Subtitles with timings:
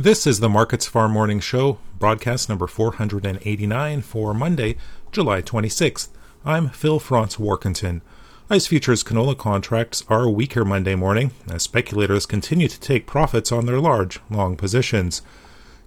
[0.00, 4.76] This is the Markets Farm Morning Show, broadcast number 489 for Monday,
[5.10, 6.10] July 26th.
[6.44, 8.02] I'm Phil Franz Warkentin.
[8.48, 13.66] ICE futures canola contracts are weaker Monday morning as speculators continue to take profits on
[13.66, 15.20] their large, long positions.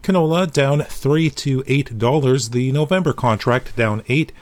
[0.04, 4.34] Canola down 3 to $8, the November contract down 8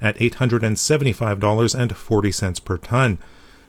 [0.00, 3.18] at $875.40 per ton.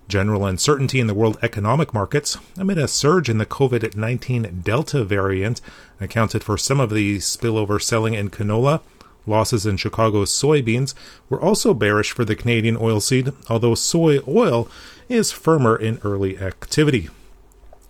[0.08, 5.04] General uncertainty in the world economic markets amid a surge in the COVID 19 Delta
[5.04, 5.60] variant
[6.00, 8.79] accounted for some of the spillover selling in canola.
[9.25, 10.93] Losses in Chicago's soybeans
[11.29, 14.70] were also bearish for the Canadian oilseed, although soy oil
[15.10, 17.10] is firmer in early activity.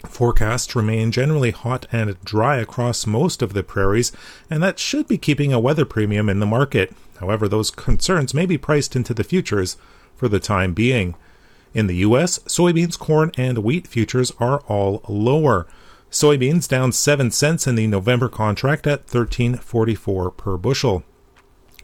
[0.08, 4.12] Forecasts remain generally hot and dry across most of the prairies,
[4.50, 6.96] and that should be keeping a weather premium in the market.
[7.20, 9.78] However, those concerns may be priced into the futures
[10.16, 11.14] for the time being.
[11.78, 15.68] In the U.S., soybeans, corn, and wheat futures are all lower.
[16.10, 21.04] Soybeans down 7 cents in the November contract at 13.44 per bushel.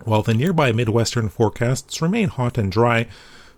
[0.04, 3.06] While the nearby Midwestern forecasts remain hot and dry,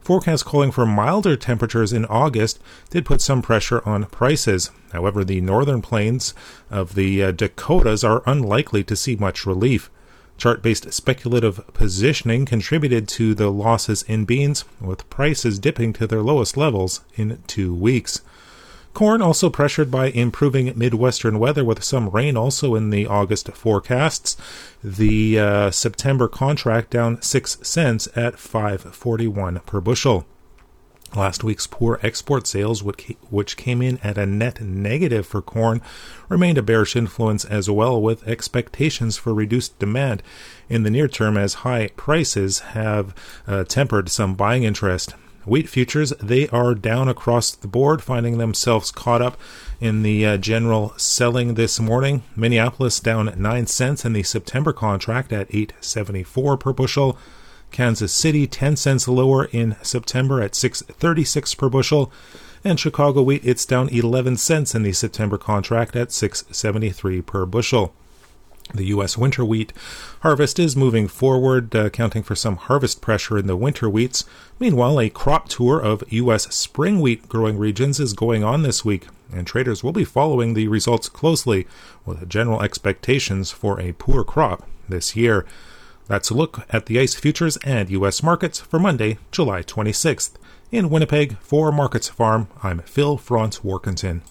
[0.01, 4.71] forecasts calling for milder temperatures in August did put some pressure on prices.
[4.91, 6.33] However, the northern plains
[6.69, 9.89] of the uh, Dakotas are unlikely to see much relief.
[10.37, 16.21] Chart based speculative positioning contributed to the losses in beans, with prices dipping to their
[16.21, 18.21] lowest levels in two weeks.
[18.93, 24.37] Corn also pressured by improving Midwestern weather with some rain also in the August forecasts.
[24.81, 30.25] The uh, September contract down 6 cents at 5.41 per bushel.
[31.15, 35.81] Last week's poor export sales, which came in at a net negative for corn,
[36.27, 40.21] remained a bearish influence as well, with expectations for reduced demand
[40.67, 43.15] in the near term as high prices have
[43.47, 45.15] uh, tempered some buying interest.
[45.45, 49.37] Wheat futures, they are down across the board, finding themselves caught up
[49.79, 52.23] in the uh, general selling this morning.
[52.35, 57.17] Minneapolis down 9 cents in the September contract at 874 per bushel.
[57.71, 62.11] Kansas City 10 cents lower in September at 636 per bushel,
[62.63, 67.93] and Chicago wheat it's down 11 cents in the September contract at 673 per bushel.
[68.73, 69.17] The U.S.
[69.17, 69.73] winter wheat
[70.21, 74.25] harvest is moving forward, uh, accounting for some harvest pressure in the winter wheats.
[74.59, 76.53] Meanwhile, a crop tour of U.S.
[76.53, 80.67] spring wheat growing regions is going on this week, and traders will be following the
[80.67, 81.67] results closely
[82.05, 85.45] with general expectations for a poor crop this year.
[86.07, 88.21] That's a look at the ICE futures and U.S.
[88.21, 90.33] markets for Monday, July 26th.
[90.71, 94.21] In Winnipeg, for Markets Farm, I'm Phil Franz Warkentin.